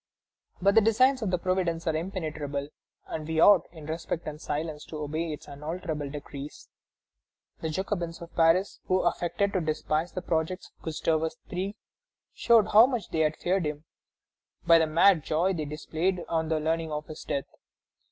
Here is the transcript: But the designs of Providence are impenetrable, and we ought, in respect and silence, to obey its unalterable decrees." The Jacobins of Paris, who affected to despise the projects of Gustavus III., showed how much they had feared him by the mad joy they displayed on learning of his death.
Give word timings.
But 0.63 0.73
the 0.73 0.81
designs 0.81 1.21
of 1.21 1.29
Providence 1.43 1.85
are 1.85 1.95
impenetrable, 1.95 2.69
and 3.05 3.27
we 3.27 3.39
ought, 3.39 3.67
in 3.71 3.85
respect 3.85 4.25
and 4.25 4.41
silence, 4.41 4.83
to 4.85 4.97
obey 4.97 5.31
its 5.31 5.47
unalterable 5.47 6.09
decrees." 6.09 6.69
The 7.59 7.69
Jacobins 7.69 8.19
of 8.19 8.33
Paris, 8.35 8.79
who 8.87 9.01
affected 9.01 9.53
to 9.53 9.61
despise 9.61 10.11
the 10.13 10.23
projects 10.23 10.71
of 10.75 10.83
Gustavus 10.85 11.37
III., 11.53 11.75
showed 12.33 12.69
how 12.69 12.87
much 12.87 13.11
they 13.11 13.19
had 13.19 13.37
feared 13.37 13.67
him 13.67 13.83
by 14.65 14.79
the 14.79 14.87
mad 14.87 15.21
joy 15.21 15.53
they 15.53 15.65
displayed 15.65 16.23
on 16.27 16.49
learning 16.49 16.91
of 16.91 17.05
his 17.05 17.23
death. 17.23 17.45